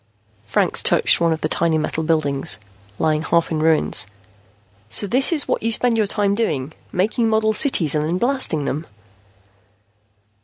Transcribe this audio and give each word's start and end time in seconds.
Franks 0.47 0.81
touched 0.81 1.21
one 1.21 1.31
of 1.31 1.41
the 1.41 1.47
tiny 1.47 1.77
model 1.77 2.01
buildings, 2.01 2.57
lying 2.97 3.21
half 3.21 3.51
in 3.51 3.59
ruins. 3.59 4.07
"So 4.89 5.05
this 5.05 5.31
is 5.31 5.47
what 5.47 5.61
you 5.61 5.71
spend 5.71 5.95
your 5.95 6.07
time 6.07 6.33
doing 6.33 6.73
making 6.91 7.29
model 7.29 7.53
cities 7.53 7.93
and 7.93 8.03
then 8.07 8.17
blasting 8.17 8.65
them." 8.65 8.87